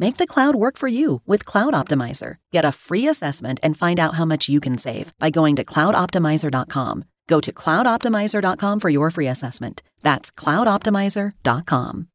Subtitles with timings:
[0.00, 2.36] Make the cloud work for you with Cloud Optimizer.
[2.52, 5.62] Get a free assessment and find out how much you can save by going to
[5.62, 7.04] cloudoptimizer.com.
[7.28, 9.82] Go to cloudoptimizer.com for your free assessment.
[10.00, 12.08] That's cloudoptimizer.com.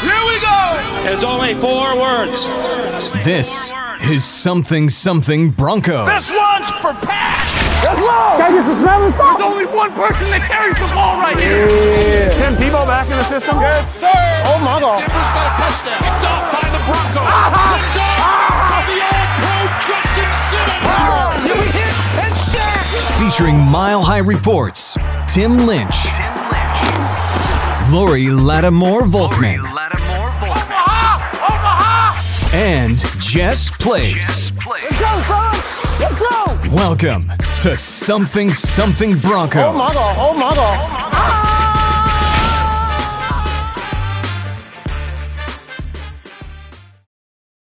[0.00, 1.02] Here we go!
[1.02, 2.48] There's only four words.
[3.24, 3.72] This
[4.02, 6.06] is something something Broncos.
[6.06, 7.53] This one's for Pat!
[7.84, 8.40] Let's go!
[8.40, 11.68] Can I get some smelling There's only one person that carries the ball right here.
[11.68, 12.32] Yeah.
[12.40, 13.60] Tim Tebow back in the system.
[13.60, 14.40] Good third.
[14.48, 15.04] Oh my God.
[15.04, 16.00] Denver's got a touchdown.
[16.00, 17.28] Picked off by the Broncos.
[17.28, 17.76] Uh-huh.
[17.76, 21.44] Picked off by the all-pro Justin Simmons.
[21.44, 21.92] You hit
[22.24, 22.88] and sack.
[23.20, 24.96] Featuring Mile High Reports,
[25.28, 26.08] Tim Lynch,
[27.92, 31.20] Laurie Lattimore Volkman, Omaha!
[31.36, 32.16] Omaha!
[32.54, 34.50] and Jess Place.
[34.64, 35.52] Let's go, son.
[36.00, 36.53] Let's go.
[36.74, 39.62] Welcome to Something Something Broncos.
[39.62, 40.16] Oh my God.
[40.18, 40.90] Oh my God.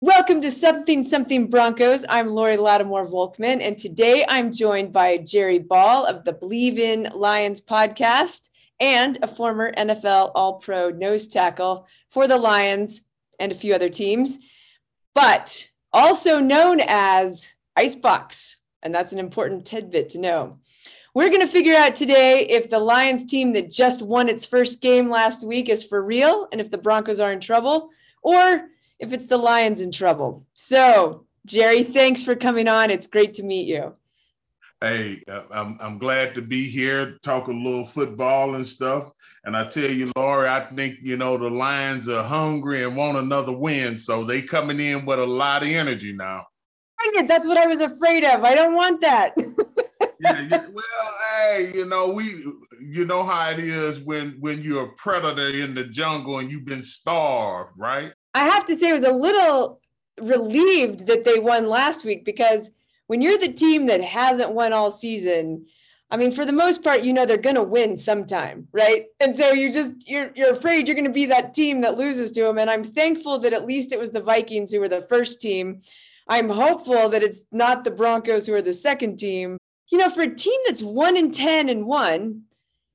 [0.01, 2.03] Welcome to Something Something Broncos.
[2.09, 7.11] I'm Laurie Lattimore Volkman, and today I'm joined by Jerry Ball of the Believe in
[7.13, 8.49] Lions podcast
[8.79, 13.03] and a former NFL All Pro nose tackle for the Lions
[13.39, 14.39] and a few other teams,
[15.13, 18.54] but also known as Icebox.
[18.85, 20.59] And that's an important tidbit to know.
[21.15, 24.79] We're going to figure out today if the Lions team that just won its first
[24.79, 27.89] game last week is for real and if the Broncos are in trouble,
[28.21, 28.67] or
[28.99, 30.45] if it's the Lions in trouble.
[30.53, 32.91] So, Jerry, thanks for coming on.
[32.91, 33.95] It's great to meet you.
[34.81, 39.09] Hey, I'm I'm glad to be here, talk a little football and stuff.
[39.45, 43.17] And I tell you, Laurie, I think you know the Lions are hungry and want
[43.17, 46.45] another win, so they coming in with a lot of energy now.
[47.13, 48.43] It, that's what I was afraid of.
[48.43, 49.33] I don't want that.
[50.19, 52.43] yeah, yeah, well, hey, you know we,
[52.81, 56.65] you know how it is when when you're a predator in the jungle and you've
[56.65, 58.13] been starved, right?
[58.33, 59.79] I have to say, I was a little
[60.19, 62.69] relieved that they won last week because
[63.07, 65.65] when you're the team that hasn't won all season,
[66.11, 69.05] I mean, for the most part, you know they're going to win sometime, right?
[69.19, 72.31] And so you just you're you're afraid you're going to be that team that loses
[72.31, 72.57] to them.
[72.57, 75.81] And I'm thankful that at least it was the Vikings who were the first team.
[76.27, 79.57] I'm hopeful that it's not the Broncos who are the second team.
[79.91, 82.43] You know, for a team that's one in ten and one,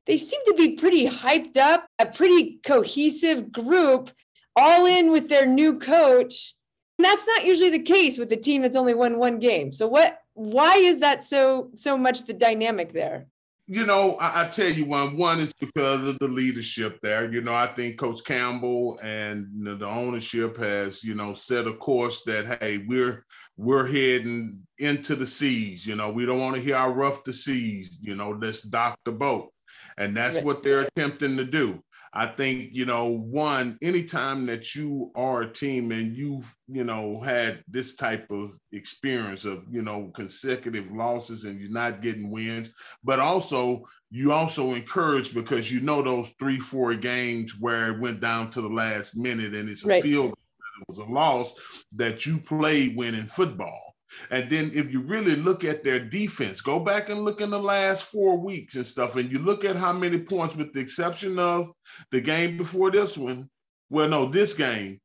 [0.07, 4.11] they seem to be pretty hyped up, a pretty cohesive group,
[4.57, 6.55] all in with their new coach.
[6.99, 9.73] And that's not usually the case with a team that's only won one game.
[9.73, 13.27] So what why is that so so much the dynamic there?
[13.73, 15.17] You know, I, I, tell you one.
[15.17, 17.33] One is because of the leadership there.
[17.33, 22.25] You know, I think Coach Campbell and the ownership has, you know, set a course
[22.25, 23.25] that hey, we're
[23.57, 25.87] we're heading into the seas.
[25.87, 28.01] You know, we don't want to hear how rough the seas.
[28.03, 29.53] You know, let's dock the boat,
[29.97, 31.81] and that's what they're attempting to do.
[32.13, 37.21] I think, you know, one, anytime that you are a team and you've, you know,
[37.21, 42.73] had this type of experience of, you know, consecutive losses and you're not getting wins,
[43.05, 48.21] but also you also encourage because you know those three, four games where it went
[48.21, 50.03] down to the last minute and it's a right.
[50.03, 50.35] field
[50.81, 51.55] it was a loss
[51.93, 53.90] that you played winning football.
[54.31, 57.59] And then if you really look at their defense, go back and look in the
[57.59, 61.39] last four weeks and stuff, and you look at how many points, with the exception
[61.39, 61.73] of
[62.11, 63.49] the game before this one.
[63.89, 65.01] Well, no, this game.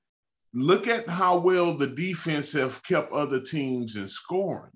[0.54, 4.72] Look at how well the defense have kept other teams in scoring.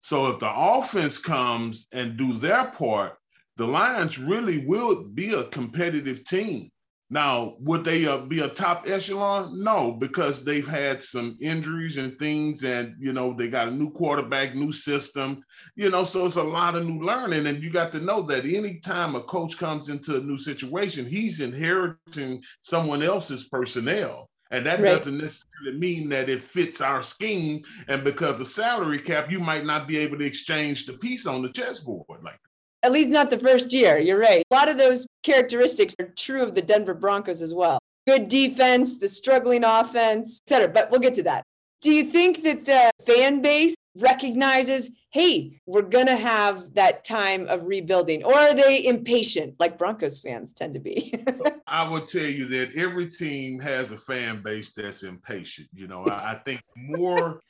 [0.00, 3.16] So if the offense comes and do their part,
[3.56, 6.70] the Lions really will be a competitive team.
[7.10, 9.62] Now, would they uh, be a top echelon?
[9.62, 13.90] No, because they've had some injuries and things, and you know they got a new
[13.90, 15.42] quarterback, new system,
[15.74, 17.46] you know, so it's a lot of new learning.
[17.46, 21.40] And you got to know that anytime a coach comes into a new situation, he's
[21.40, 24.28] inheriting someone else's personnel.
[24.50, 24.96] And that right.
[24.96, 27.62] doesn't necessarily mean that it fits our scheme.
[27.86, 31.42] And because of salary cap, you might not be able to exchange the piece on
[31.42, 32.40] the chessboard like
[32.88, 33.98] at least not the first year.
[33.98, 34.42] You're right.
[34.50, 37.78] A lot of those characteristics are true of the Denver Broncos as well.
[38.06, 40.68] Good defense, the struggling offense, et cetera.
[40.68, 41.42] But we'll get to that.
[41.82, 47.46] Do you think that the fan base recognizes, hey, we're going to have that time
[47.48, 48.24] of rebuilding?
[48.24, 51.14] Or are they impatient, like Broncos fans tend to be?
[51.66, 55.68] I would tell you that every team has a fan base that's impatient.
[55.74, 57.42] You know, I, I think more.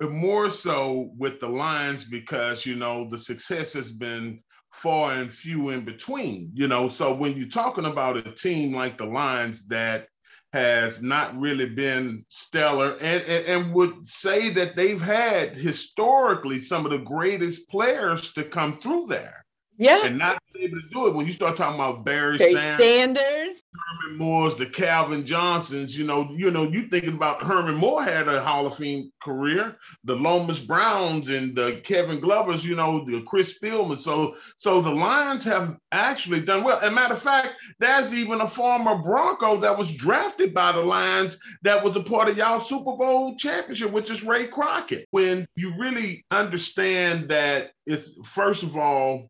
[0.00, 4.40] more so with the Lions because you know the success has been
[4.74, 6.88] far and few in between, you know.
[6.88, 10.08] So when you're talking about a team like the Lions that
[10.52, 16.84] has not really been stellar and, and, and, would say that they've had historically some
[16.84, 19.43] of the greatest players to come through there.
[19.76, 20.06] Yeah.
[20.06, 23.64] And not able to do it when you start talking about Barry, Barry Sanders, Sanders,
[23.74, 28.28] Herman Moore's, the Calvin Johnsons, you know, you know, you thinking about Herman Moore had
[28.28, 33.22] a Hall of Fame career, the Lomas Browns and the Kevin Glovers, you know, the
[33.22, 33.96] Chris Spielman.
[33.96, 36.78] So so the Lions have actually done well.
[36.78, 40.80] As a matter of fact, there's even a former Bronco that was drafted by the
[40.80, 45.06] Lions that was a part of y'all Super Bowl championship, which is Ray Crockett.
[45.10, 49.28] When you really understand that it's first of all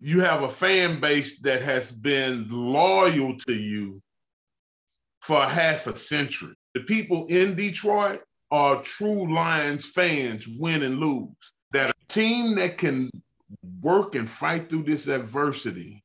[0.00, 4.00] you have a fan base that has been loyal to you
[5.20, 6.54] for half a century.
[6.74, 11.28] The people in Detroit are true Lions fans, win and lose.
[11.72, 13.10] That a team that can
[13.82, 16.02] work and fight through this adversity,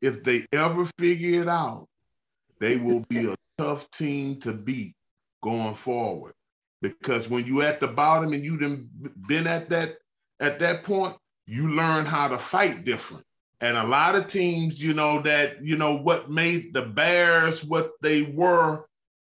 [0.00, 1.86] if they ever figure it out,
[2.60, 4.94] they will be a tough team to beat
[5.42, 6.34] going forward.
[6.80, 8.60] Because when you're at the bottom and you've
[9.26, 9.96] been at that
[10.38, 13.24] at that point, you learn how to fight different.
[13.60, 17.92] And a lot of teams, you know, that, you know, what made the Bears what
[18.02, 18.86] they were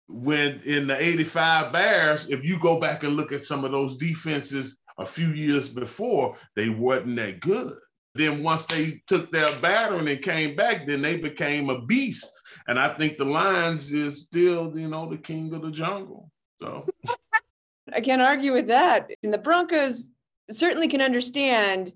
[0.09, 3.97] when in the 85 Bears, if you go back and look at some of those
[3.97, 7.75] defenses a few years before, they wasn't that good.
[8.15, 12.31] Then once they took their battering and came back, then they became a beast.
[12.67, 16.31] And I think the Lions is still, you know, the king of the jungle.
[16.61, 16.87] So
[17.93, 19.11] I can't argue with that.
[19.23, 20.11] And the Broncos
[20.51, 21.93] certainly can understand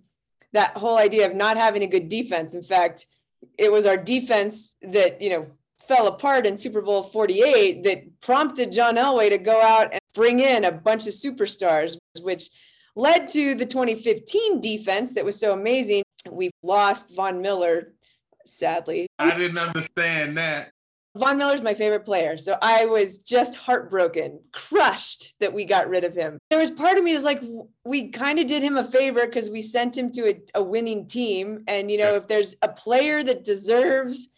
[0.52, 2.54] that whole idea of not having a good defense.
[2.54, 3.06] In fact,
[3.58, 5.46] it was our defense that, you know,
[5.86, 10.40] fell apart in Super Bowl 48 that prompted John Elway to go out and bring
[10.40, 12.50] in a bunch of superstars, which
[12.96, 16.02] led to the 2015 defense that was so amazing.
[16.30, 17.92] We lost Von Miller,
[18.44, 19.06] sadly.
[19.18, 20.70] I didn't understand that.
[21.16, 22.38] Von Miller's my favorite player.
[22.38, 26.38] So I was just heartbroken, crushed that we got rid of him.
[26.50, 27.42] There was part of me was like,
[27.84, 31.08] we kind of did him a favor because we sent him to a, a, winning
[31.08, 31.64] team.
[31.66, 34.28] And, you know, if there's a player that deserves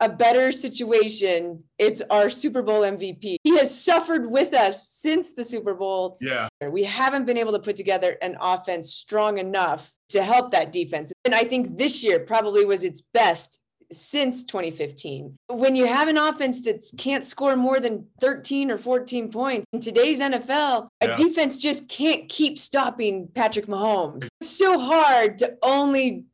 [0.00, 3.36] a better situation, it's our Super Bowl MVP.
[3.42, 6.16] He has suffered with us since the Super Bowl.
[6.22, 6.48] Yeah.
[6.66, 11.12] We haven't been able to put together an offense strong enough to help that defense.
[11.24, 13.60] And I think this year probably was its best
[13.92, 15.36] since 2015.
[15.48, 19.80] When you have an offense that can't score more than 13 or 14 points in
[19.80, 21.12] today's NFL, yeah.
[21.12, 24.28] a defense just can't keep stopping Patrick Mahomes.
[24.40, 26.24] It's so hard to only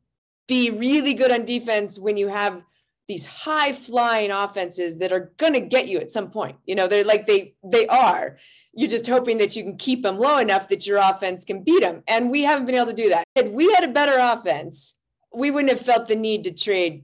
[0.47, 2.61] be really good on defense when you have
[3.07, 6.55] these high flying offenses that are going to get you at some point.
[6.65, 8.37] You know, they're like they they are.
[8.73, 11.81] You're just hoping that you can keep them low enough that your offense can beat
[11.81, 12.03] them.
[12.07, 13.25] And we haven't been able to do that.
[13.35, 14.95] If we had a better offense,
[15.35, 17.03] we wouldn't have felt the need to trade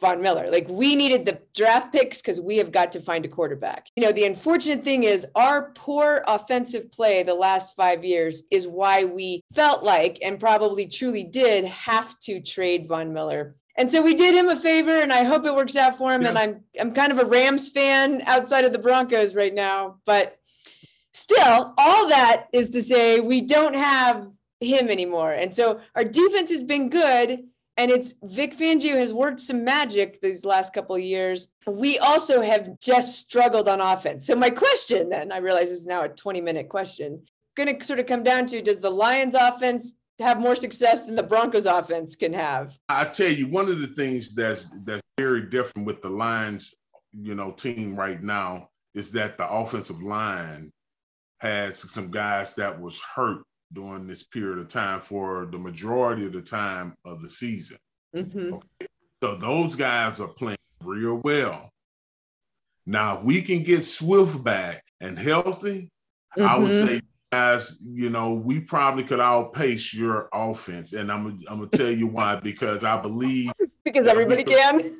[0.00, 0.50] Von Miller.
[0.50, 3.86] Like we needed the draft picks because we have got to find a quarterback.
[3.96, 8.66] You know, the unfortunate thing is our poor offensive play the last five years is
[8.66, 13.56] why we felt like and probably truly did have to trade Von Miller.
[13.76, 16.22] And so we did him a favor, and I hope it works out for him.
[16.22, 16.28] Yeah.
[16.28, 20.38] And I'm I'm kind of a Rams fan outside of the Broncos right now, but
[21.12, 24.28] still, all that is to say we don't have
[24.60, 25.32] him anymore.
[25.32, 27.44] And so our defense has been good
[27.76, 31.48] and it's Vic Fangio has worked some magic these last couple of years.
[31.66, 34.26] We also have just struggled on offense.
[34.26, 37.22] So my question then, I realize is now a 20 minute question,
[37.56, 41.16] going to sort of come down to does the Lions offense have more success than
[41.16, 42.78] the Broncos offense can have?
[42.88, 46.74] I tell you, one of the things that's that's very different with the Lions,
[47.12, 50.72] you know, team right now is that the offensive line
[51.40, 53.42] has some guys that was hurt
[53.72, 57.76] during this period of time for the majority of the time of the season.
[58.14, 58.54] Mm-hmm.
[58.54, 58.86] Okay.
[59.22, 61.70] So those guys are playing real well.
[62.86, 65.90] Now, if we can get Swift back and healthy,
[66.36, 66.42] mm-hmm.
[66.42, 66.86] I would mm-hmm.
[66.86, 67.00] say,
[67.32, 70.92] guys, you know, we probably could outpace your offense.
[70.92, 73.50] And I'm, I'm going to tell you why, because I believe.
[73.84, 74.92] because everybody can.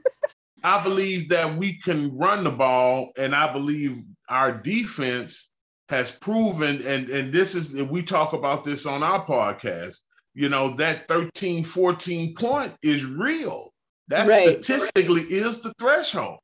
[0.64, 5.50] I believe that we can run the ball, and I believe our defense
[5.88, 10.00] has proven, and, and this is, we talk about this on our podcast,
[10.34, 13.72] you know, that 13, 14 point is real.
[14.08, 14.48] That right.
[14.48, 16.38] statistically is the threshold.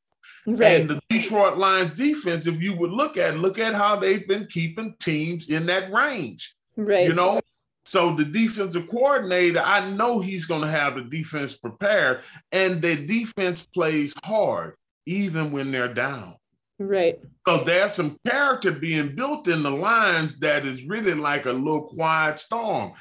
[0.46, 0.80] Right.
[0.80, 4.46] And the Detroit Lions defense, if you would look at look at how they've been
[4.46, 6.56] keeping teams in that range.
[6.76, 7.06] Right.
[7.06, 7.40] You know,
[7.84, 12.96] so the defensive coordinator, I know he's going to have the defense prepared, and the
[13.04, 16.36] defense plays hard even when they're down.
[16.80, 17.20] Right.
[17.46, 21.88] So there's some character being built in the lines that is really like a little
[21.88, 22.92] quiet storm.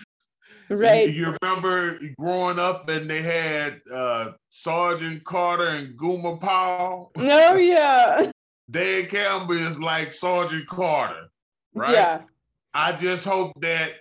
[0.70, 1.10] Right.
[1.10, 7.12] You, you remember growing up and they had uh, Sergeant Carter and Gomer Pyle?
[7.16, 8.30] Oh, yeah.
[8.70, 11.30] Dan Campbell is like Sergeant Carter,
[11.74, 11.94] right?
[11.94, 12.22] Yeah.
[12.74, 13.94] I just hope that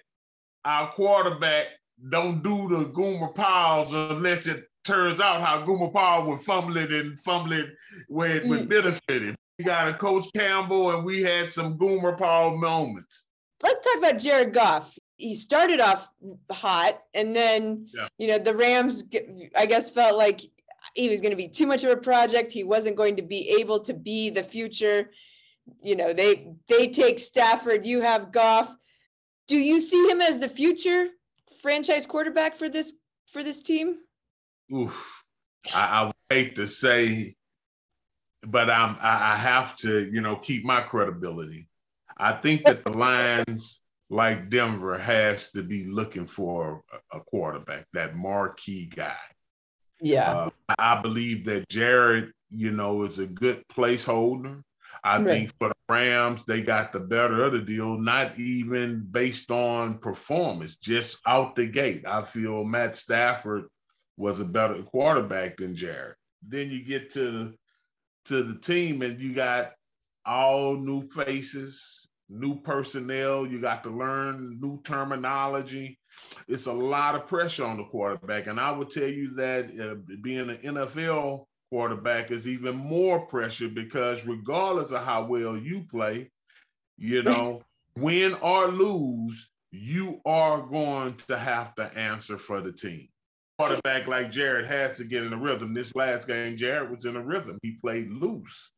[0.64, 1.68] our quarterback
[2.10, 6.92] don't do the Gomer Pyles unless it turns out how Gomer Pyle would fumble it
[6.92, 7.70] and fumble it
[8.08, 8.68] where it would mm.
[8.68, 9.36] benefit him.
[9.58, 13.26] We got a Coach Campbell, and we had some Gomer Pyle moments.
[13.62, 14.96] Let's talk about Jared Goff.
[15.16, 16.08] He started off
[16.50, 18.06] hot, and then yeah.
[18.18, 19.04] you know the Rams,
[19.56, 20.42] I guess, felt like
[20.94, 22.52] he was going to be too much of a project.
[22.52, 25.10] He wasn't going to be able to be the future.
[25.82, 27.84] You know, they they take Stafford.
[27.84, 28.74] You have Goff.
[29.48, 31.08] Do you see him as the future
[31.62, 32.94] franchise quarterback for this
[33.32, 33.96] for this team?
[34.72, 35.24] Oof,
[35.74, 37.34] I, I hate to say
[38.46, 41.68] but I'm I have to you know keep my credibility.
[42.18, 43.80] I think that the Lions,
[44.10, 49.16] like Denver, has to be looking for a, quarterback, that marquee guy.
[50.00, 54.62] Yeah, uh, I believe that Jared, you know, is a good placeholder.
[55.04, 55.26] I right.
[55.26, 59.98] think for the Rams, they got the better of the deal, not even based on
[59.98, 62.04] performance, just out the gate.
[62.06, 63.66] I feel Matt Stafford
[64.16, 66.16] was a better quarterback than Jared.
[66.46, 67.54] Then you get to
[68.28, 69.72] to the team and you got
[70.24, 73.46] all new faces, new personnel.
[73.46, 75.98] You got to learn new terminology.
[76.46, 78.46] It's a lot of pressure on the quarterback.
[78.46, 83.68] And I would tell you that uh, being an NFL quarterback is even more pressure
[83.68, 86.30] because regardless of how well you play,
[86.96, 87.62] you know,
[87.96, 93.08] win or lose, you are going to have to answer for the team
[93.58, 95.74] quarterback like Jared has to get in a rhythm.
[95.74, 97.58] This last game, Jared was in a rhythm.
[97.62, 98.70] He played loose.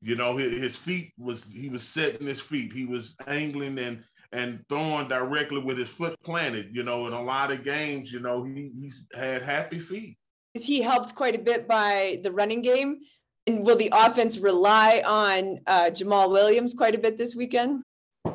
[0.00, 2.72] You know, his feet was he was setting his feet.
[2.72, 4.02] He was angling and
[4.32, 6.74] and throwing directly with his foot planted.
[6.74, 10.16] You know, in a lot of games, you know, he he's had happy feet.
[10.54, 13.00] Is he helped quite a bit by the running game.
[13.46, 17.82] And will the offense rely on uh, Jamaal Williams quite a bit this weekend?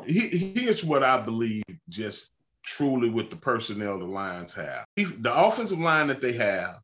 [0.04, 2.30] He, here's what I believe just
[2.76, 4.84] truly with the personnel the Lions have.
[4.96, 6.80] The offensive line that they have,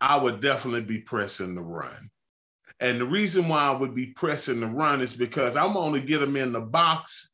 [0.00, 2.10] I would definitely be pressing the run.
[2.78, 6.06] And the reason why I would be pressing the run is because I'm going to
[6.06, 7.32] get them in the box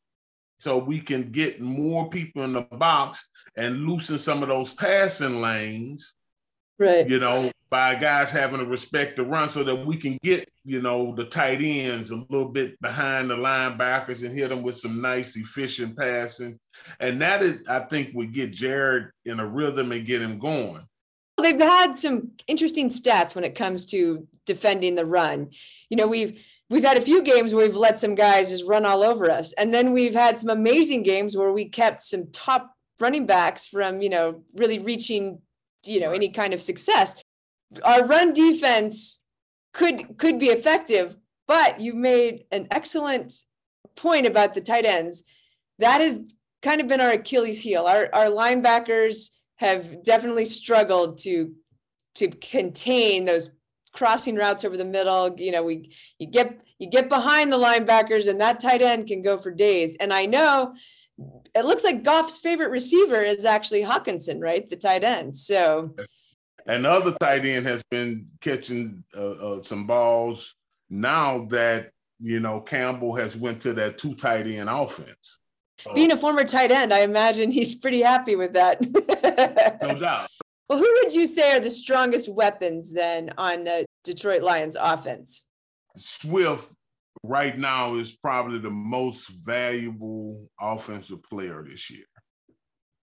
[0.57, 5.41] so we can get more people in the box and loosen some of those passing
[5.41, 6.15] lanes.
[6.79, 7.07] Right.
[7.07, 10.79] You know, by guys having to respect the run so that we can get, you
[10.79, 15.01] know, the tight ends a little bit behind the linebackers and hit them with some
[15.01, 16.59] nice, efficient passing.
[16.99, 20.87] And that is, I think, would get Jared in a rhythm and get him going.
[21.41, 25.49] They've had some interesting stats when it comes to defending the run.
[25.89, 26.39] You know, we've
[26.69, 29.51] we've had a few games where we've let some guys just run all over us.
[29.53, 33.99] And then we've had some amazing games where we kept some top running backs from,
[33.99, 35.39] you know, really reaching
[35.85, 37.15] you know, any kind of success.
[37.83, 39.19] Our run defense
[39.73, 41.15] could could be effective,
[41.47, 43.33] but you made an excellent
[43.95, 45.23] point about the tight ends.
[45.79, 46.19] That has
[46.61, 47.85] kind of been our Achilles heel.
[47.85, 51.53] Our our linebackers have definitely struggled to
[52.15, 53.55] to contain those
[53.93, 55.33] crossing routes over the middle.
[55.37, 59.21] You know, we you get you get behind the linebackers, and that tight end can
[59.21, 59.95] go for days.
[59.99, 60.73] And I know
[61.55, 64.67] it looks like Goff's favorite receiver is actually Hockenson, right?
[64.69, 65.37] The tight end.
[65.37, 65.95] So,
[66.67, 70.55] and the other tight end has been catching uh, uh, some balls
[70.89, 75.39] now that you know Campbell has went to that two tight end offense.
[75.93, 78.81] Being a former tight end, I imagine he's pretty happy with that.
[79.81, 80.27] no doubt.
[80.69, 85.43] Well, who would you say are the strongest weapons then on the Detroit Lions offense?
[85.97, 86.73] Swift
[87.21, 92.05] right now is probably the most valuable offensive player this year.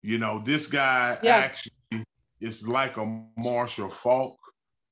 [0.03, 1.37] You know, this guy yeah.
[1.37, 1.73] actually
[2.41, 4.39] is like a Marshall Faulk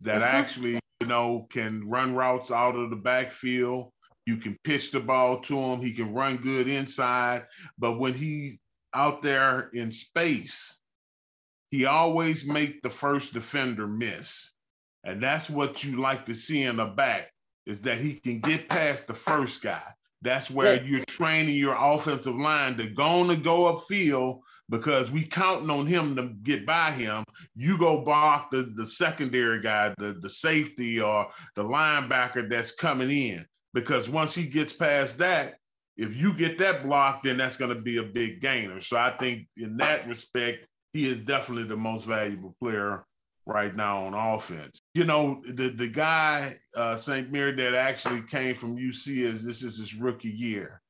[0.00, 0.36] that uh-huh.
[0.36, 3.92] actually, you know, can run routes out of the backfield.
[4.26, 5.80] You can pitch the ball to him.
[5.80, 7.44] He can run good inside.
[7.78, 8.58] But when he's
[8.94, 10.80] out there in space,
[11.70, 14.50] he always make the first defender miss.
[15.04, 17.30] And that's what you like to see in the back
[17.66, 19.82] is that he can get past the first guy.
[20.22, 24.40] That's where you're training your offensive line to go to go upfield
[24.70, 27.24] because we counting on him to get by him.
[27.54, 33.10] You go block the, the secondary guy, the, the safety or the linebacker that's coming
[33.10, 33.46] in.
[33.74, 35.56] Because once he gets past that,
[35.96, 38.80] if you get that block, then that's going to be a big gainer.
[38.80, 43.04] So I think in that respect, he is definitely the most valuable player
[43.46, 44.80] right now on offense.
[44.94, 47.30] You know, the the guy uh, St.
[47.30, 50.80] Mary that actually came from UC is this is his rookie year.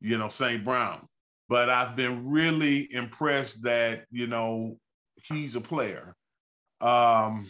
[0.00, 0.64] You know, St.
[0.64, 1.06] Brown.
[1.48, 4.78] But I've been really impressed that you know
[5.28, 6.14] he's a player.
[6.80, 7.46] Um,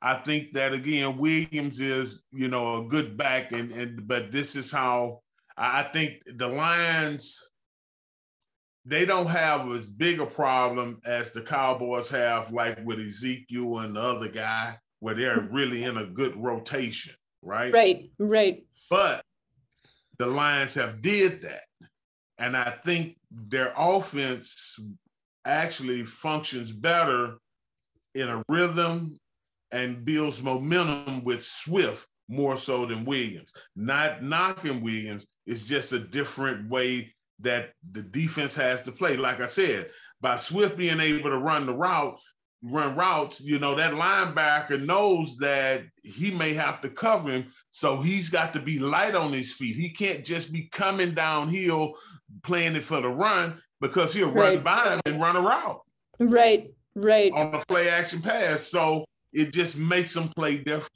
[0.00, 4.56] I think that again, Williams is you know a good back, and and but this
[4.56, 5.20] is how
[5.56, 7.50] I think the Lions
[8.86, 13.94] they don't have as big a problem as the Cowboys have, like with Ezekiel and
[13.94, 17.72] the other guy, where they're really in a good rotation, right?
[17.72, 18.64] Right, right.
[18.88, 19.22] But
[20.18, 21.64] the Lions have did that.
[22.40, 24.78] And I think their offense
[25.44, 27.36] actually functions better
[28.14, 29.16] in a rhythm
[29.70, 33.52] and builds momentum with Swift more so than Williams.
[33.76, 39.16] Not knocking Williams, it's just a different way that the defense has to play.
[39.16, 42.18] Like I said, by Swift being able to run the route,
[42.62, 47.46] run routes, you know, that linebacker knows that he may have to cover him.
[47.70, 49.76] So he's got to be light on his feet.
[49.76, 51.94] He can't just be coming downhill
[52.42, 54.56] playing it for the run because he'll right.
[54.56, 55.80] run by him and run a route.
[56.18, 57.32] Right, right.
[57.32, 58.66] On a play action pass.
[58.66, 60.90] So it just makes him play different.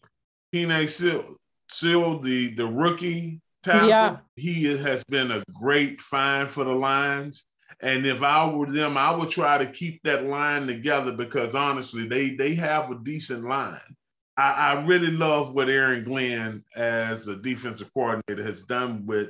[0.89, 1.37] Sewell,
[1.69, 3.89] Sewell the, the rookie tackle.
[3.89, 4.19] Yeah.
[4.37, 7.47] He has been a great find for the Lions.
[7.81, 12.07] And if I were them, I would try to keep that line together because honestly,
[12.07, 13.97] they they have a decent line.
[14.37, 19.29] I, I really love what Aaron Glenn, as a defensive coordinator, has done with,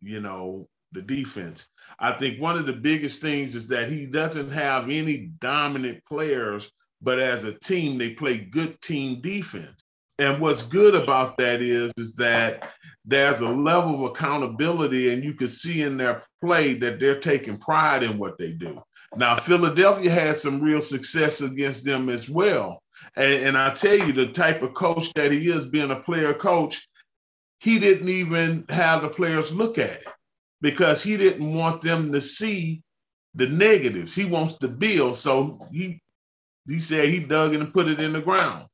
[0.00, 1.68] you know, the defense.
[1.98, 6.72] I think one of the biggest things is that he doesn't have any dominant players,
[7.02, 9.82] but as a team, they play good team defense.
[10.18, 12.70] And what's good about that is, is that
[13.04, 17.58] there's a level of accountability, and you can see in their play that they're taking
[17.58, 18.82] pride in what they do.
[19.16, 22.82] Now, Philadelphia had some real success against them as well.
[23.16, 26.34] And, and I tell you, the type of coach that he is, being a player
[26.34, 26.88] coach,
[27.60, 30.08] he didn't even have the players look at it
[30.60, 32.82] because he didn't want them to see
[33.34, 34.14] the negatives.
[34.14, 35.16] He wants to build.
[35.16, 36.00] So he
[36.68, 38.67] he said he dug and put it in the ground.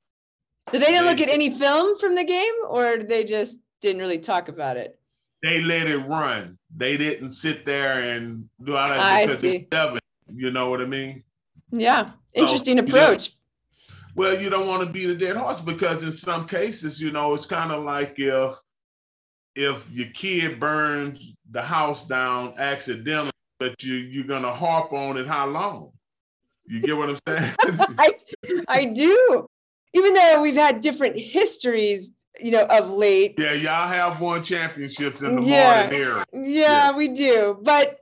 [0.72, 4.48] Did they, look at any film from the game or they just didn't really talk
[4.48, 4.98] about it.
[5.42, 6.58] They let it run.
[6.74, 10.00] They didn't sit there and do all that because it's.
[10.34, 11.22] You know what I mean?
[11.70, 12.08] Yeah.
[12.32, 13.28] Interesting so, approach.
[13.28, 13.94] Yeah.
[14.16, 17.34] Well, you don't want to be the dead horse because in some cases, you know,
[17.34, 18.54] it's kind of like if
[19.54, 25.26] if your kid burns the house down accidentally, but you you're gonna harp on it
[25.26, 25.92] how long?
[26.66, 27.54] You get what I'm saying?
[27.98, 28.14] I,
[28.68, 29.46] I do.
[29.94, 33.34] Even though we've had different histories you know, of late.
[33.38, 36.26] Yeah, y'all have won championships in the yeah, modern era.
[36.32, 37.58] Yeah, yeah, we do.
[37.62, 37.98] But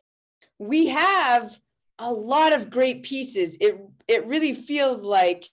[0.59, 1.57] we have
[1.99, 3.57] a lot of great pieces.
[3.61, 3.79] It
[4.09, 5.49] it really feels like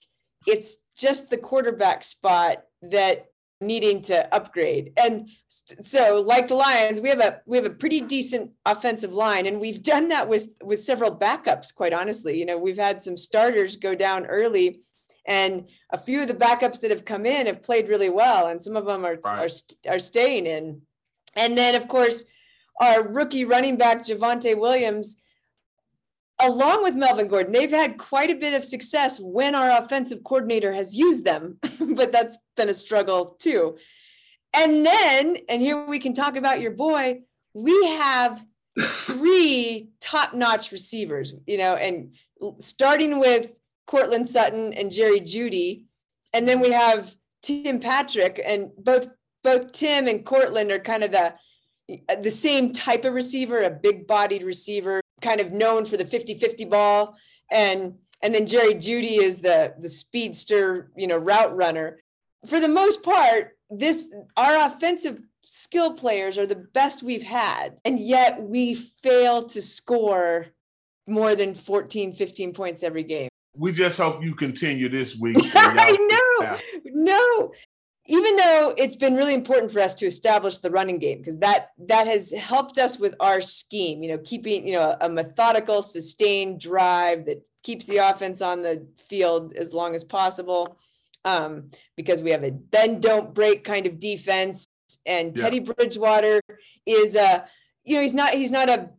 [0.46, 3.26] it's just the quarterback spot that
[3.62, 4.92] needing to upgrade.
[4.96, 9.46] And so like the Lions, we have a we have a pretty decent offensive line
[9.46, 12.38] and we've done that with with several backups quite honestly.
[12.38, 14.80] You know, we've had some starters go down early
[15.26, 18.60] and a few of the backups that have come in have played really well and
[18.60, 19.52] some of them are right.
[19.86, 20.82] are, are staying in.
[21.36, 22.24] And then of course
[22.80, 25.16] our rookie running back Javonte Williams
[26.40, 30.72] along with Melvin Gordon, they've had quite a bit of success when our offensive coordinator
[30.72, 33.76] has used them, but that's been a struggle too.
[34.52, 37.20] And then, and here we can talk about your boy,
[37.54, 38.44] we have
[38.80, 42.14] three top notch receivers, you know, and
[42.58, 43.50] starting with
[43.86, 45.84] Courtland Sutton and Jerry Jeudy.
[46.32, 49.08] And then we have Tim Patrick, and both
[49.42, 51.34] both Tim and Courtland are kind of the
[52.20, 56.70] the same type of receiver, a big bodied receiver, kind of known for the 50-50
[56.70, 57.16] ball.
[57.50, 61.98] And and then Jerry Jeudy is the the speedster, you know, route runner.
[62.46, 67.78] For the most part, this our offensive skill players are the best we've had.
[67.84, 70.46] And yet we fail to score
[71.06, 73.28] more than 14, 15 points every game.
[73.54, 75.36] We just hope you continue this week.
[75.54, 76.58] I know.
[76.84, 77.52] No,
[78.10, 81.70] even though it's been really important for us to establish the running game because that
[81.78, 86.60] that has helped us with our scheme you know keeping you know a methodical sustained
[86.60, 90.76] drive that keeps the offense on the field as long as possible
[91.24, 94.66] um, because we have a then don't break kind of defense
[95.06, 95.44] and yeah.
[95.44, 96.40] teddy bridgewater
[96.84, 97.46] is a
[97.84, 98.90] you know he's not he's not a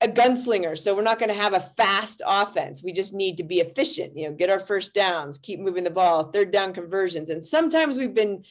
[0.00, 0.78] a gunslinger.
[0.78, 2.82] So we're not going to have a fast offense.
[2.82, 5.90] We just need to be efficient, you know, get our first downs, keep moving the
[5.90, 7.30] ball, third down conversions.
[7.30, 8.44] And sometimes we've been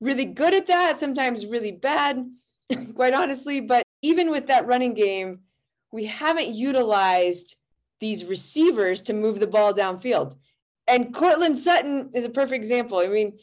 [0.00, 2.26] really good at that, sometimes really bad,
[2.94, 3.60] quite honestly.
[3.60, 5.40] But even with that running game,
[5.92, 7.56] we haven't utilized
[8.00, 10.36] these receivers to move the ball downfield.
[10.86, 12.98] And Courtland Sutton is a perfect example.
[12.98, 13.38] I mean,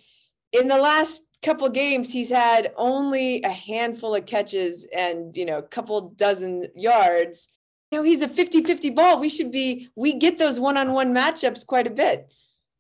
[0.52, 5.60] in the last couple games he's had only a handful of catches and you know
[5.60, 7.50] a couple dozen yards.
[7.92, 9.20] You know he's a 50-50 ball.
[9.20, 12.28] We should be we get those one-on-one matchups quite a bit.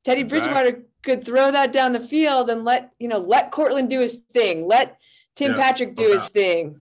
[0.04, 4.02] Teddy bridgewater could throw that down the field and let you know let Courtland do
[4.02, 4.68] his thing.
[4.68, 4.98] Let
[5.36, 6.82] tim yeah, patrick do his thing.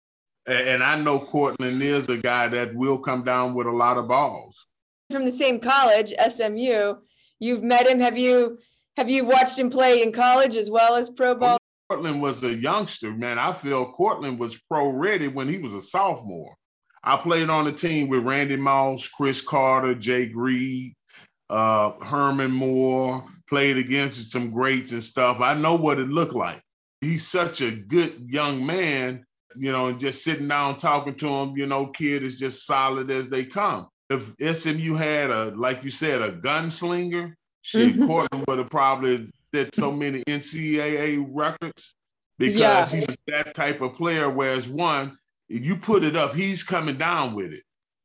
[0.48, 4.08] And i know Courtland is a guy that will come down with a lot of
[4.08, 4.68] balls.
[5.10, 6.98] From the same college smu
[7.40, 8.00] you've met him.
[8.00, 8.60] Have you
[8.98, 11.58] have you watched him play in college as well as pro ball?
[11.90, 13.38] Courtland was a youngster, man.
[13.38, 16.56] I feel Courtland was pro ready when he was a sophomore.
[17.04, 20.94] I played on the team with Randy Moss, Cris Carter, Jake Reed,
[21.50, 25.42] uh, Herman Moore, played against some greats and stuff.
[25.42, 26.62] I know what it looked like.
[27.02, 29.26] He's such a good young man,
[29.56, 33.10] you know, and just sitting down talking to him, you know, kid is just solid
[33.10, 33.88] as they come.
[34.10, 38.08] If SMU had a, like you said, a gunslinger, shit, mm-hmm.
[38.08, 41.96] Courtland would have probably set so many NCAA records
[42.38, 43.00] because yeah.
[43.00, 44.30] he was that type of player.
[44.30, 45.18] Whereas one,
[45.50, 47.64] if you put it up, he's coming down with it.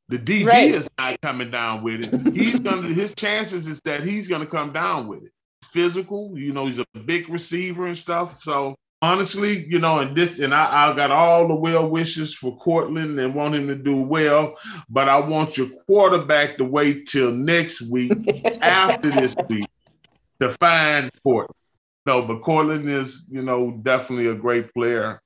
[0.09, 0.71] The DB right.
[0.73, 2.33] is not coming down with it.
[2.33, 5.31] He's gonna his chances is that he's gonna come down with it.
[5.65, 8.41] Physical, you know, he's a big receiver and stuff.
[8.41, 12.55] So honestly, you know, and this and I, I got all the well wishes for
[12.57, 14.55] Courtland and want him to do well,
[14.89, 18.11] but I want your quarterback to wait till next week
[18.61, 19.67] after this week
[20.39, 21.53] to find Courtland.
[22.05, 25.21] No, but Courtland is, you know, definitely a great player.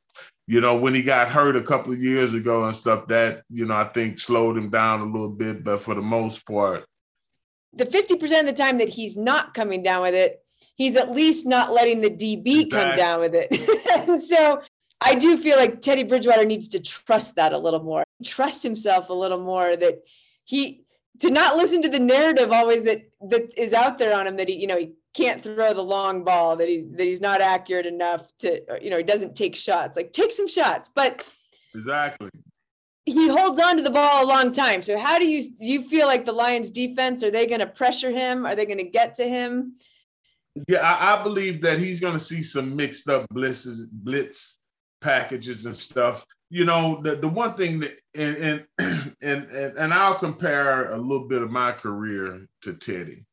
[0.47, 3.65] You know, when he got hurt a couple of years ago and stuff, that, you
[3.65, 6.85] know, I think slowed him down a little bit, but for the most part.
[7.73, 10.40] The 50% of the time that he's not coming down with it,
[10.75, 12.69] he's at least not letting the DB exactly.
[12.69, 14.19] come down with it.
[14.21, 14.61] so
[15.01, 19.09] I do feel like Teddy Bridgewater needs to trust that a little more, trust himself
[19.09, 20.03] a little more that
[20.43, 20.83] he
[21.19, 24.49] to not listen to the narrative always that that is out there on him that
[24.49, 27.85] he, you know, he can't throw the long ball, that he that he's not accurate
[27.85, 29.97] enough to, you know, he doesn't take shots.
[29.97, 31.25] Like take some shots, but
[31.75, 32.29] exactly.
[33.05, 34.83] He holds on to the ball a long time.
[34.83, 37.67] So how do you do you feel like the Lions defense are they going to
[37.67, 38.45] pressure him?
[38.45, 39.75] Are they going to get to him?
[40.67, 44.59] Yeah, I, I believe that he's going to see some mixed up blitzes, blitz
[44.99, 46.25] packages and stuff.
[46.49, 48.65] You know, the, the one thing that and,
[49.21, 53.25] and and and I'll compare a little bit of my career to Teddy.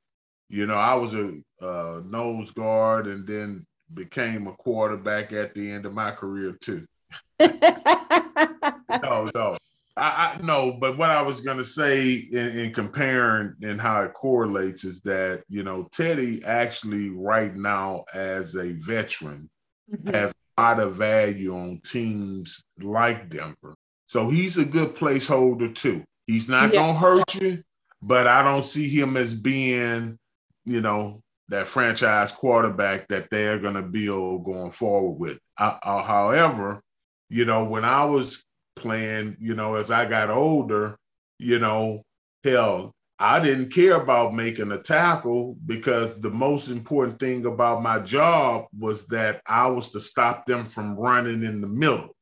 [0.48, 5.70] You know, I was a uh, nose guard and then became a quarterback at the
[5.70, 6.87] end of my career too.
[7.40, 9.57] no, no,
[9.98, 14.14] I, I no, but what I was gonna say in, in, comparing and how it
[14.14, 19.50] correlates is that you know Teddy actually right now as a veteran
[19.92, 20.14] mm-hmm.
[20.14, 23.74] has a lot of value on teams like Denver.
[24.06, 26.04] So he's a good placeholder too.
[26.26, 26.80] He's not yeah.
[26.80, 27.62] gonna hurt you,
[28.02, 30.18] but I don't see him as being,
[30.64, 35.38] you know, that franchise quarterback that they're going to build going forward with.
[35.58, 36.82] I, I, however,
[37.30, 38.44] you know, when I was
[38.81, 40.97] playing, you know, as I got older,
[41.38, 42.03] you know,
[42.45, 47.99] hell, I didn't care about making a tackle because the most important thing about my
[47.99, 52.12] job was that I was to stop them from running in the middle.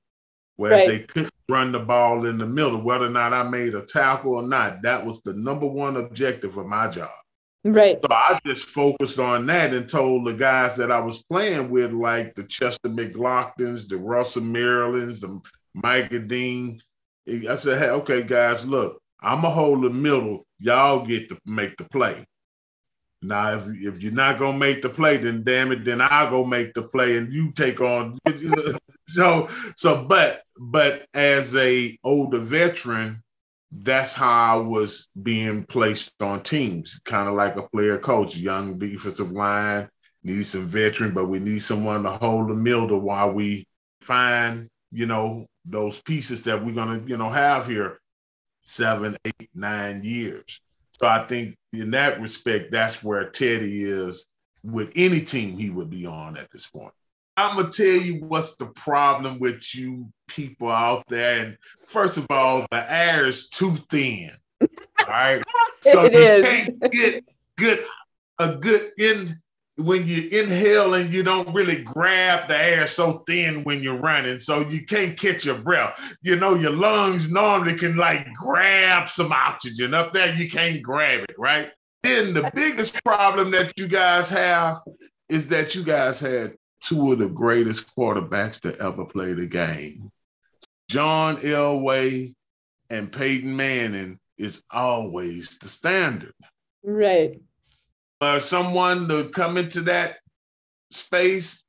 [0.57, 0.89] Whereas right.
[0.89, 4.37] they couldn't run the ball in the middle, whether or not I made a tackle
[4.37, 4.81] or not.
[4.83, 7.11] That was the number one objective of my job.
[7.63, 7.99] Right.
[8.01, 11.93] So I just focused on that and told the guys that I was playing with,
[11.93, 15.41] like the Chester McGlocktons, the Russell Marylands, the
[15.83, 16.81] Micah Dean.
[17.29, 20.47] I said, hey, okay, guys, look, I'm gonna hold the middle.
[20.59, 22.25] Y'all get to make the play.
[23.23, 26.45] Now, if if you're not gonna make the play, then damn it, then I'll go
[26.45, 28.19] make the play, and you take on.
[29.09, 33.23] so so, but but as a older veteran,
[33.73, 38.79] that's how I was being placed on teams, kind of like a player coach, young
[38.79, 39.89] defensive line,
[40.23, 43.67] need some veteran, but we need someone to hold the middle while we
[44.01, 47.99] find, you know, those pieces that we're gonna, you know, have here
[48.65, 50.61] seven, eight, nine years.
[50.91, 54.27] So I think in that respect, that's where Teddy is
[54.63, 56.93] with any team he would be on at this point.
[57.37, 61.45] I'm gonna tell you what's the problem with you people out there.
[61.45, 64.33] And first of all, the air is too thin.
[64.61, 64.69] All
[65.09, 65.43] right.
[65.83, 66.45] So it you is.
[66.45, 67.25] can't get
[67.57, 67.85] good
[68.41, 69.37] a good in
[69.77, 74.39] when you inhale and you don't really grab the air so thin when you're running,
[74.39, 76.17] so you can't catch your breath.
[76.23, 81.25] You know, your lungs normally can like grab some oxygen up there, you can't grab
[81.29, 81.71] it, right?
[82.03, 84.79] Then the biggest problem that you guys have
[85.29, 90.11] is that you guys had two of the greatest quarterbacks to ever play the game.
[90.89, 92.35] John Elway
[92.89, 96.33] and Peyton Manning is always the standard.
[96.83, 97.41] Right
[98.21, 100.19] uh, someone to come into that
[100.91, 101.65] space,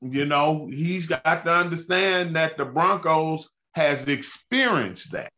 [0.00, 5.32] you know, he's got to understand that the Broncos has experienced that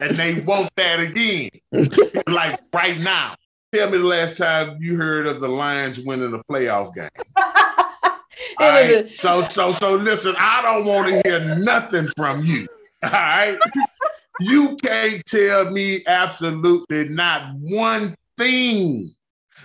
[0.00, 1.50] and they want that again.
[2.26, 3.34] like right now.
[3.72, 7.08] Tell me the last time you heard of the Lions winning a playoff game.
[8.58, 9.10] All right.
[9.18, 12.66] So so so listen, I don't want to hear nothing from you.
[13.02, 13.58] All right.
[14.40, 19.14] you can't tell me absolutely not one thing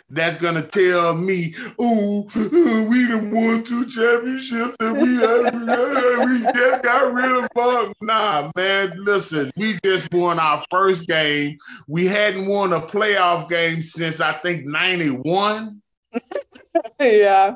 [0.09, 5.17] that's gonna tell me, "Oh, we done won two championships and we
[6.25, 11.57] we just got rid of them." Nah, man, listen, we just won our first game.
[11.87, 15.81] We hadn't won a playoff game since I think '91.
[16.99, 17.55] yeah.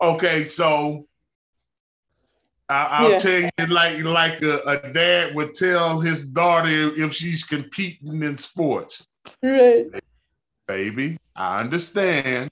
[0.00, 1.06] Okay, so
[2.70, 3.18] I, will yeah.
[3.18, 8.36] tell you, like like a, a, dad would tell his daughter if she's competing in
[8.38, 9.06] sports.
[9.42, 9.86] Right.
[10.70, 12.48] Baby, I understand.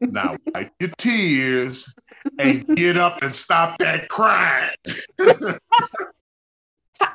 [0.00, 1.94] Now wipe your tears
[2.36, 4.74] and get up and stop that crying.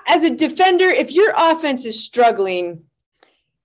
[0.07, 2.81] As a defender, if your offense is struggling,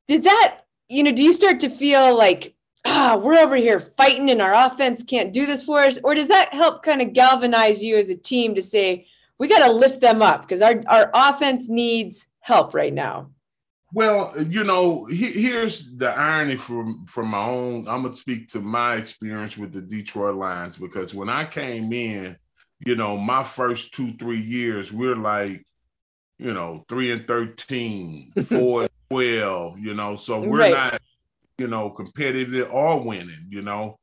[0.09, 2.53] does that, you know, do you start to feel like,
[2.85, 6.01] ah, we're over here fighting and our offense can't do this for us?
[6.03, 9.07] Or does that help kind of galvanize you as a team to say,
[9.39, 13.31] we got to lift them up because our, our offense needs help right now?
[13.93, 17.87] Well, you know, he, here's the irony from from my own.
[17.87, 22.37] I'm gonna speak to my experience with the Detroit Lions because when I came in,
[22.81, 25.67] you know, my first two three years, we're like,
[26.39, 29.79] you know, three and 13, four and twelve.
[29.79, 30.73] You know, so we're right.
[30.93, 31.03] not,
[31.59, 33.47] you know, competitive or winning.
[33.51, 33.99] You know,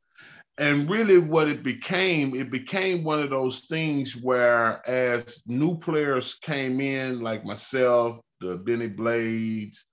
[0.59, 6.35] and really what it became it became one of those things where as new players
[6.35, 9.85] came in like myself the Bennie Blades,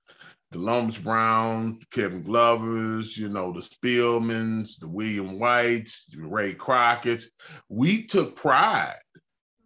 [0.50, 7.30] the Lomas Brown, Kevin Glovers, you know, the Spielmans, the William Whites, the Ray Crockett's.
[7.68, 9.00] We took pride.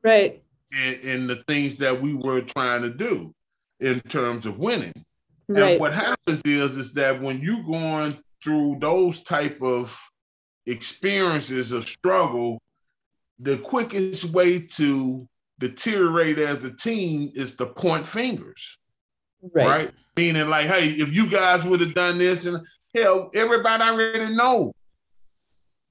[0.02, 0.42] Right.
[0.72, 3.34] In, in the things that we were trying to do
[3.80, 5.04] in terms of winning.
[5.48, 5.72] Right.
[5.72, 9.98] And what happens is, is that when you're going through those type of
[10.66, 12.60] experiences of struggle,
[13.38, 15.28] the quickest way to
[15.60, 18.78] deteriorate as a team is to point fingers.
[19.54, 19.66] Right.
[19.66, 19.90] right?
[20.16, 22.58] Meaning, like, hey, if you guys would have done this, and
[22.94, 24.72] hell, everybody already know.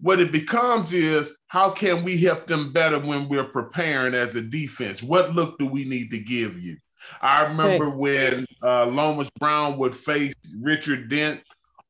[0.02, 4.42] What it becomes is how can we help them better when we're preparing as a
[4.42, 5.04] defense?
[5.04, 6.78] What look do we need to give you?
[7.22, 7.98] I remember right.
[7.98, 11.42] when uh, Lomas Brown would face Richard Dent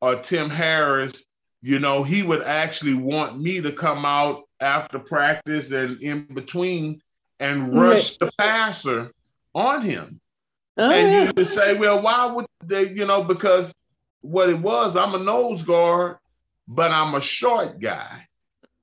[0.01, 1.25] or Tim Harris,
[1.61, 7.01] you know, he would actually want me to come out after practice and in between
[7.39, 8.17] and rush right.
[8.19, 9.11] the passer
[9.53, 10.19] on him.
[10.77, 11.23] Oh, and yeah.
[11.25, 13.73] you would say, well, why would they, you know, because
[14.21, 16.17] what it was, I'm a nose guard,
[16.67, 18.25] but I'm a short guy.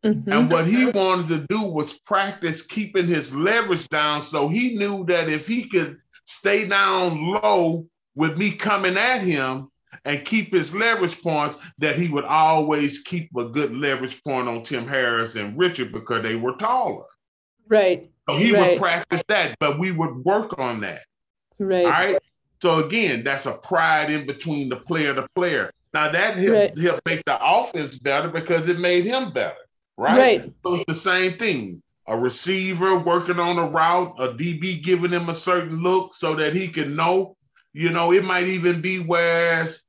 [0.04, 0.26] Mhm.
[0.26, 4.22] And what he wanted to do was practice keeping his leverage down.
[4.22, 9.68] So he knew that if he could stay down low with me coming at him
[10.04, 14.62] and keep his leverage points, that he would always keep a good leverage point on
[14.62, 17.06] Tim Harris and Richard because they were taller.
[17.68, 18.10] Right.
[18.28, 18.70] So he Right.
[18.70, 21.02] would practice that, but we would work on that.
[21.58, 21.84] Right.
[21.84, 22.18] All right.
[22.60, 25.70] So again, that's a pride in between the player to player.
[25.94, 26.98] Now that helped, Right.
[27.06, 29.56] make the offense better because it made him better,
[29.96, 30.18] right?
[30.18, 30.52] Right.
[30.64, 31.82] So it's the same thing.
[32.08, 36.54] A receiver working on a route, a DB giving him a certain look so that
[36.54, 37.36] he can know.
[37.72, 39.84] You know, it might even be whereas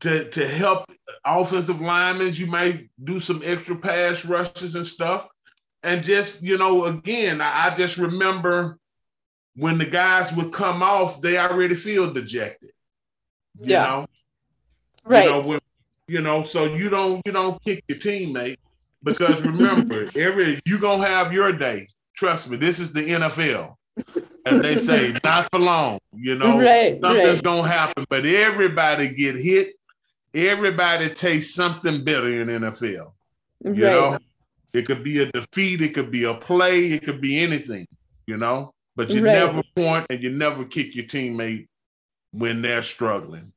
[0.00, 0.86] to to help
[1.24, 5.28] offensive linemen, you might do some extra pass rushes and stuff.
[5.82, 8.78] And just, you know, again, I, I just remember
[9.54, 12.70] when the guys would come off, they already feel dejected.
[13.60, 13.84] You Yeah.
[13.84, 14.06] know?
[15.04, 15.24] Right.
[15.24, 15.60] You know, when,
[16.06, 18.58] you know, so you don't you don't kick your teammate
[19.02, 21.86] because remember, every you gonna have your day.
[22.14, 23.74] Trust me, this is the NFL.
[24.46, 26.58] And they say not for long, you know.
[26.58, 27.42] Right, Something's right.
[27.42, 29.74] gonna happen, but everybody get hit.
[30.34, 33.12] Everybody takes something better in NFL.
[33.64, 33.76] You right.
[33.76, 34.18] know,
[34.74, 37.86] it could be a defeat, it could be a play, it could be anything,
[38.26, 38.72] you know.
[38.96, 39.32] But you Right.
[39.32, 41.68] never point and you never kick your teammate
[42.32, 43.52] when they're struggling.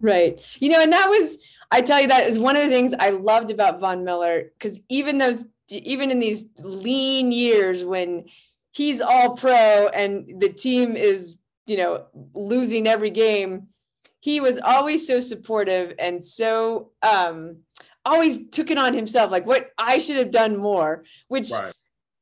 [0.00, 0.40] Right.
[0.60, 1.38] You know, and that was,
[1.70, 4.80] I tell you, that is one of the things I loved about Von Miller because
[4.88, 8.26] even those, even in these lean years when
[8.70, 13.66] he's all pro and the team is, you know, losing every game,
[14.20, 17.56] he was always so supportive and so, um,
[18.06, 21.74] always took it on himself, like what I should have done more, which Right.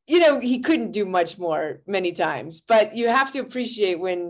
[0.09, 4.21] you know he couldn't do much more many times but you have to appreciate when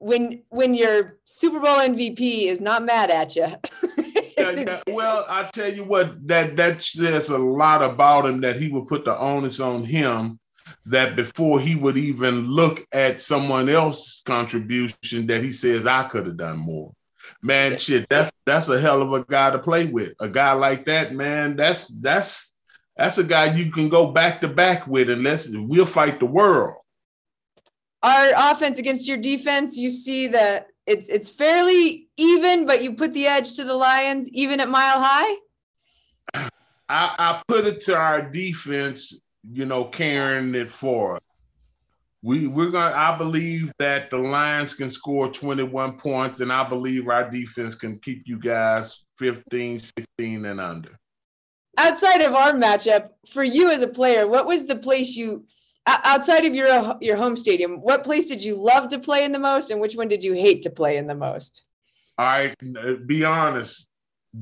[0.00, 2.20] when when your super bowl mvp
[2.52, 3.46] is not mad at you
[4.36, 4.80] Yeah.
[4.88, 8.86] Well, I tell you what, that that says a lot about him that he would
[8.86, 10.38] put the onus on him
[10.86, 16.26] that before he would even look at someone else's contribution that he says I could
[16.26, 16.92] have done more.
[17.44, 20.14] Man, shit, that's that's a hell of a guy to play with.
[20.18, 22.50] A guy like that, man, that's that's
[22.96, 26.76] that's a guy you can go back to back with unless we'll fight the world.
[28.02, 33.12] our offense against your defense you see that it's it's fairly even but you put
[33.12, 35.36] the edge to the lions even at mile high
[36.88, 41.22] I, I put it to our defense, you know, carrying it for us.
[42.24, 47.06] We we're gonna I believe that the Lions can score 21 points, and I believe
[47.08, 50.98] our defense can keep you guys 15, 16 and under.
[51.78, 55.44] outside of our matchup for you as a player what was the place you
[55.86, 59.38] outside of your your home stadium what place did you love to play in the
[59.38, 61.64] most and which one did you hate to play in the most
[62.16, 62.54] I
[63.06, 63.88] be honest.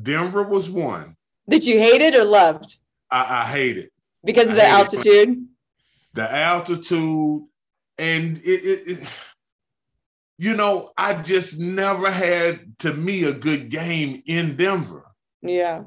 [0.03, 1.17] Denver was one.
[1.49, 2.77] that you hated or loved
[3.11, 3.91] I, I hate it.
[4.25, 4.81] because of the hate it.
[4.81, 5.47] altitude
[6.15, 7.43] the altitude
[7.99, 9.25] and it, it, it
[10.39, 15.05] you know i just never had to me a good game in denver.
[15.43, 15.85] Yeah.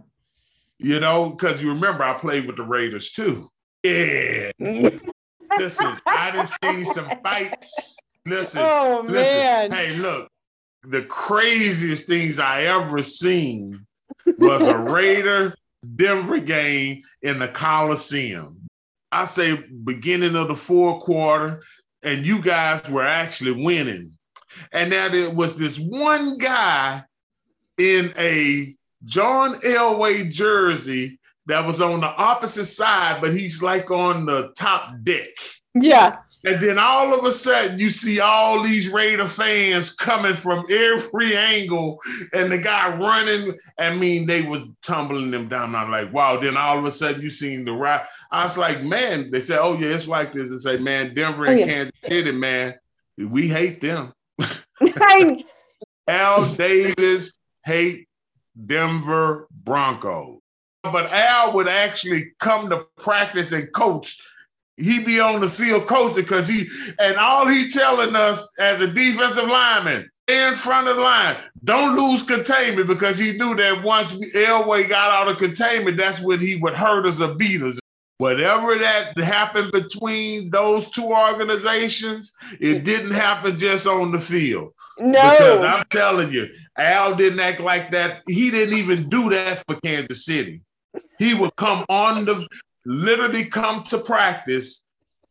[0.77, 3.49] You know because you remember i played with the raiders too.
[3.83, 4.51] Yeah.
[5.57, 7.97] Listen i done seen some fights.
[8.25, 9.37] Listen Oh, listen.
[9.37, 9.71] man.
[9.71, 10.29] hey look
[10.83, 13.85] the craziest things i ever seen
[14.37, 15.55] was a raider
[15.95, 18.57] denver game in the coliseum.
[19.11, 21.61] I say beginning of the fourth quarter,
[22.05, 24.11] and you guys were actually winning.
[24.71, 27.03] And now there was this one guy
[27.77, 34.25] in a John Elway jersey that was on the opposite side, but he's like on
[34.25, 35.29] the top deck.
[35.73, 40.63] yeah And then all of a sudden, you see all these Raider fans coming from
[40.69, 41.99] every angle,
[42.33, 43.57] and the guy running.
[43.79, 45.75] I mean, they was tumbling them down.
[45.75, 46.37] I'm like, wow.
[46.39, 48.05] Then all of a sudden, you seen the right.
[48.31, 49.31] I was like, man.
[49.31, 50.49] They said, oh yeah, it's like this.
[50.49, 51.65] They say, man, Denver oh, and Oh, yeah.
[51.65, 52.75] Kansas City, man,
[53.17, 54.13] we hate them.
[56.07, 58.07] Al Davis hate
[58.65, 60.39] Denver Broncos.
[60.83, 64.21] But Al would actually come to practice and coach.
[64.77, 66.67] He be on the field coaching because he
[66.99, 71.95] and all he telling us as a defensive lineman in front of the line, don't
[71.95, 76.57] lose containment because he knew that once Elway got out of containment, that's when he
[76.57, 77.79] would hurt us or beat us.
[78.17, 84.73] Whatever that happened between those two organizations, it didn't happen just on the field.
[84.97, 85.11] No.
[85.11, 86.47] Because no I'm telling you,
[86.77, 88.21] Al didn't act like that.
[88.27, 90.61] He didn't even do that for Kansas City.
[91.19, 92.47] He would come on the
[92.85, 94.83] literally come to practice,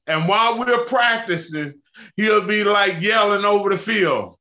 [0.06, 1.74] and while we're practicing,
[2.16, 4.36] he'll be like yelling over the field,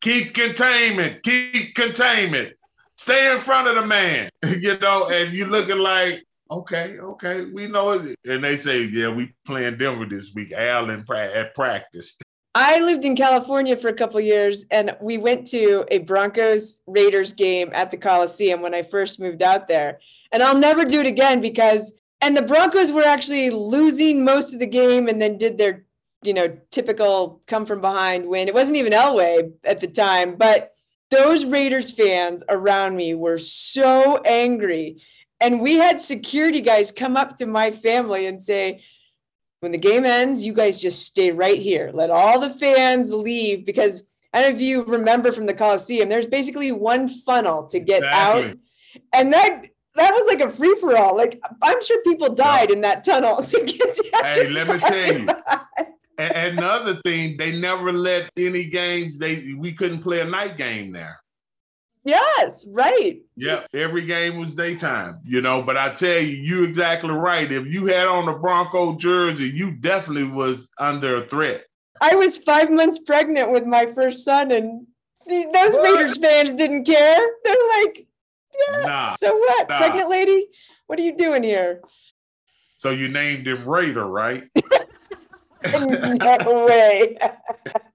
[0.00, 2.54] keep containment, keep containment.
[2.96, 4.30] stay in front of the man,
[4.60, 8.16] you know, and you looking like, okay, okay, we know it.
[8.24, 10.52] And they say, yeah, we playing Denver this week.
[10.52, 12.16] Al in pra- at practice.
[12.54, 17.34] I lived in California for a couple years, and we went to a Broncos Raiders
[17.34, 20.00] game at the Coliseum when I first moved out there.
[20.32, 24.60] And I'll never do it again because, and the Broncos were actually losing most of
[24.60, 25.84] the game, and then did their,
[26.22, 28.48] you know, typical come from behind win.
[28.48, 30.72] It wasn't even Elway at the time, but
[31.10, 35.02] those Raiders fans around me were so angry.
[35.40, 38.82] And we had security guys come up to my family and say,
[39.60, 41.90] when the game ends, you guys just stay right here.
[41.92, 46.08] Let all the fans leave because I don't know if you remember from the Coliseum,
[46.08, 48.50] there's basically one funnel to get exactly.
[48.50, 48.56] out.
[49.12, 49.66] And that
[49.96, 51.16] that was like a free for all.
[51.16, 52.76] Like I'm sure people died yeah.
[52.76, 55.28] in that tunnel to get to Hey, let me tell you.
[56.18, 59.18] And another thing, they never let any games.
[59.18, 61.20] They we couldn't play a night game there.
[62.06, 63.20] Yes, right.
[63.36, 65.60] Yep, every game was daytime, you know.
[65.60, 67.50] But I tell you, you exactly right.
[67.50, 71.64] If you had on a Bronco jersey, you definitely was under a threat.
[72.00, 74.86] I was five months pregnant with my first son, and
[75.26, 75.82] those what?
[75.82, 77.26] Raiders fans didn't care.
[77.44, 78.05] They're like,
[78.68, 79.78] "Yeah, nah, so what, nah.
[79.78, 80.48] pregnant lady?
[80.86, 81.80] What are you doing here?"
[82.76, 84.44] So you named him Raider, right?
[85.72, 87.18] no way.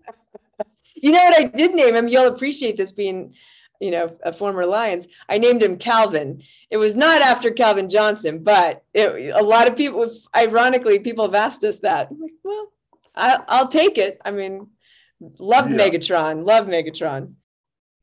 [0.95, 2.07] you know what I did name him?
[2.07, 3.35] You'll appreciate this being,
[3.79, 5.07] you know, a former Lions.
[5.29, 6.41] I named him Calvin.
[6.69, 11.35] It was not after Calvin Johnson, but it, a lot of people, ironically, people have
[11.35, 12.07] asked us that.
[12.09, 12.71] I'm like, well,
[13.15, 14.19] I, will take it.
[14.25, 14.67] I mean,
[15.39, 15.77] love yeah.
[15.77, 17.33] Megatron, love Megatron.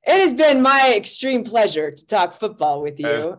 [0.07, 3.39] It has been my extreme pleasure to talk football with you.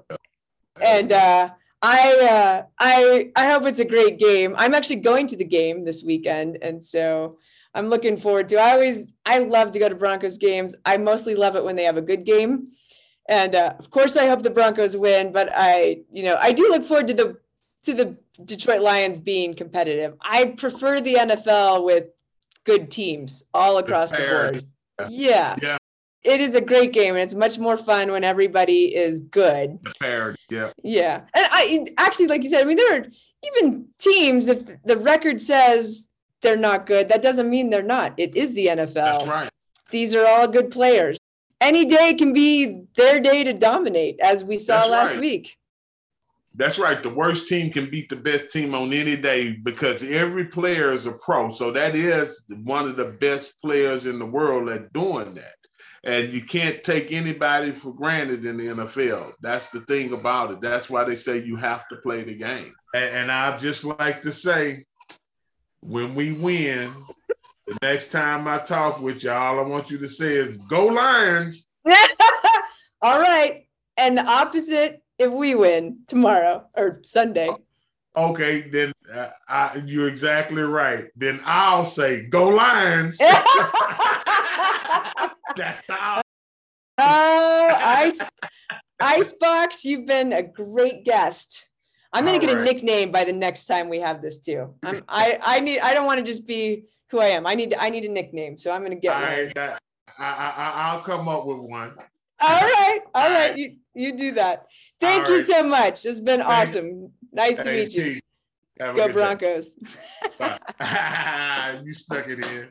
[0.81, 1.49] And uh,
[1.81, 4.55] I uh, I I hope it's a great game.
[4.57, 7.37] I'm actually going to the game this weekend, and so
[7.73, 8.57] I'm looking forward to.
[8.57, 10.75] I always I love to go to Broncos games.
[10.85, 12.71] I mostly love it when they have a good game,
[13.29, 15.31] and uh, of course I hope the Broncos win.
[15.31, 17.37] But I you know I do look forward to the
[17.83, 20.15] to the Detroit Lions being competitive.
[20.21, 22.07] I prefer the NFL with
[22.65, 24.65] good teams all across the board.
[25.09, 25.55] Yeah.
[25.61, 25.78] Yeah
[26.23, 29.81] it is a great game and it's much more fun when everybody is good.
[29.83, 30.71] Prepared, yeah.
[30.83, 31.21] Yeah.
[31.33, 33.05] And I actually, like you said, I mean, there are
[33.43, 36.09] even teams, if the record says
[36.41, 38.13] they're not good, that doesn't mean they're not.
[38.17, 38.93] It is the NFL.
[38.93, 39.49] That's right.
[39.91, 41.17] These are all good players.
[41.61, 45.19] Any day can be their day to dominate, as we saw That's last right.
[45.21, 45.57] week.
[46.55, 47.01] That's right.
[47.01, 51.05] The worst team can beat the best team on any day because every player is
[51.05, 51.51] a pro.
[51.51, 55.58] So that is one of the best players in the world at doing that.
[56.03, 59.33] And you can't take anybody for granted in the NFL.
[59.41, 60.61] That's the thing about it.
[60.61, 62.73] That's why they say you have to play the game.
[62.93, 64.85] And, and I just like to say,
[65.81, 66.93] when we win,
[67.67, 71.67] the next time I talk with y'all, I want you to say is go Lions.
[73.01, 73.67] All right.
[73.97, 77.49] And the opposite if we win tomorrow or Sunday.
[78.15, 81.07] Okay, then uh, I, you're exactly right.
[81.15, 83.21] Then I'll say go Lions.
[85.59, 86.23] That's the
[87.01, 88.21] Oh, Ice
[89.01, 91.69] Icebox, you've been a great guest.
[92.13, 92.61] I'm gonna All get right.
[92.61, 94.73] a nickname by the next time we have this too.
[94.83, 97.45] I'm, I I need I don't want to just be who I am.
[97.45, 99.31] I need I need a nickname, so I'm gonna get All one.
[99.31, 101.93] Right, I, I I'll come up with one.
[102.41, 103.49] All right, all, all right.
[103.49, 103.57] right.
[103.57, 104.67] You you do that.
[105.01, 105.47] Thank all you right.
[105.47, 106.05] so much.
[106.05, 107.11] It's been awesome.
[107.33, 108.19] Nice to meet you.
[108.79, 109.75] Go Broncos.
[110.39, 112.69] you stuck it in.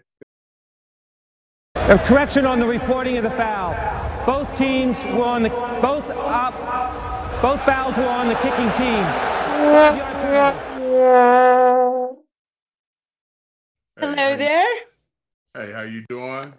[1.88, 3.74] A correction on the reporting of the foul.
[4.26, 5.48] Both teams were on the
[5.80, 6.50] both uh,
[7.40, 9.02] both fouls were on the kicking team.
[13.98, 14.66] Hello there.
[15.54, 16.52] Hey, how you doing?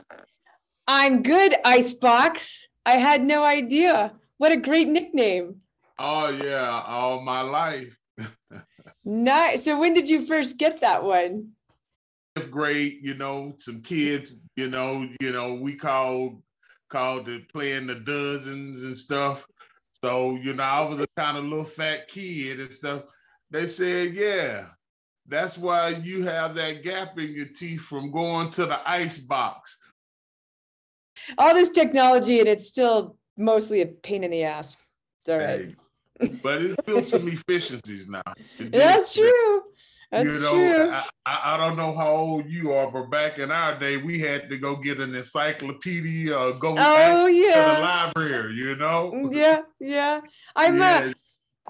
[0.88, 2.68] I'm good, Icebox.
[2.88, 4.14] I had no idea.
[4.40, 5.58] What a great nickname.
[6.00, 7.96] Oh yeah, all my life.
[9.06, 9.66] nice.
[9.66, 11.52] So when did you first get that one?
[12.40, 16.44] Fifth grade, you know, some kids you know, you know, we called
[16.90, 19.48] called it playing the dozens and stuff.
[20.04, 23.04] So, you know, I was a kind of little fat kid and stuff.
[23.52, 24.66] They said, yeah,
[25.28, 29.78] that's why you have that gap in your teeth from going to the ice box.
[31.38, 34.76] All this technology and it's still mostly a pain in the ass.
[35.22, 35.76] It's all right.
[36.20, 38.22] Hey, but it's built some efficiencies now.
[38.60, 39.49] That's true.
[40.12, 40.92] That's you know, true.
[41.26, 44.50] I, I, don't know how old you are, but back in our day, we had
[44.50, 47.54] to go get an encyclopedia or go oh, yeah.
[47.54, 49.12] to the library, you know?
[49.14, 50.22] Mm, yeah, yeah.
[50.56, 51.08] I'm uh, yeah.
[51.08, 51.14] Uh,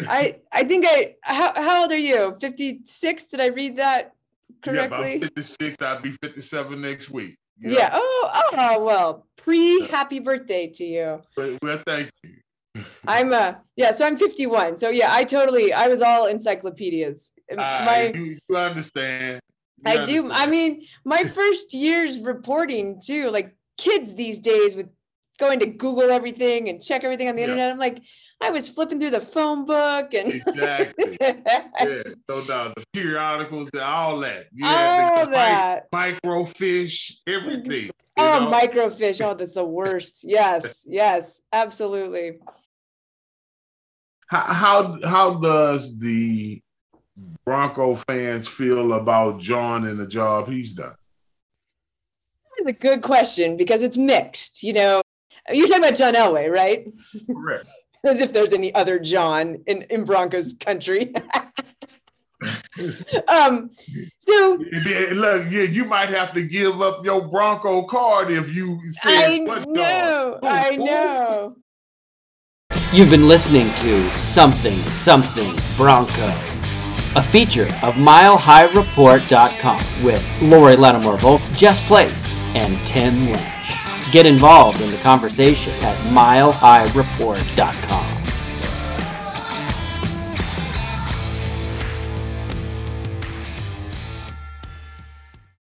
[0.07, 2.37] I I think I how, how old are you?
[2.39, 3.25] 56?
[3.25, 4.13] Did I read that
[4.63, 5.15] correctly?
[5.15, 5.81] Yeah, 56.
[5.81, 7.37] I'll be 57 next week.
[7.59, 7.89] Yeah.
[7.93, 11.21] Oh, oh well, pre happy birthday to you.
[11.35, 12.37] Well, thank you.
[13.07, 14.77] I'm uh yeah, so I'm 51.
[14.77, 17.31] So yeah, I totally I was all encyclopedias.
[17.55, 19.39] My you, you understand.
[19.85, 20.27] You I understand.
[20.27, 20.31] do.
[20.33, 24.87] I mean, my first years reporting too, like kids these days with
[25.39, 27.47] going to Google everything and check everything on the Yeah.
[27.47, 27.71] internet.
[27.71, 28.01] I'm like,
[28.41, 31.17] I was flipping through the phone book and Exactly.
[31.21, 32.75] yeah, no doubt.
[32.75, 34.47] The periodicals and all that.
[34.53, 35.87] Yeah, all the, the that.
[35.91, 37.89] mic- microfiche, everything.
[38.17, 38.51] Oh, know?
[38.51, 39.25] microfiche.
[39.25, 40.19] Oh, that's the worst.
[40.23, 42.39] Yes, yes, absolutely.
[44.29, 46.61] How, how how does the
[47.45, 50.95] Bronco fans feel about John and the job he's done?
[52.57, 54.61] That's a good question because it's mixed.
[54.61, 55.01] You know,
[55.51, 56.87] you're talking about John Elway, right?
[57.25, 57.65] Correct.
[58.05, 61.13] As if there's any other John in, in Broncos country.
[63.27, 63.71] um,
[64.19, 64.57] so
[65.11, 69.39] Look, yeah, you might have to give up your Bronco card if you say I
[69.39, 71.55] know, I know.
[72.91, 76.33] You've been listening to Something Something Broncos,
[77.15, 84.11] a feature of MileHighReport.com with Laurie Lattimore Volk, Jess Place, and Tim Lynch.
[84.11, 88.18] Get involved in the conversation at MileHighReport.com.